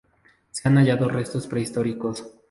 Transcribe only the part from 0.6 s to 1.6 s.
han hallado restos